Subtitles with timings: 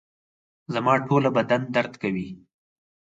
[0.73, 2.27] زما ټوله بدن درد کوي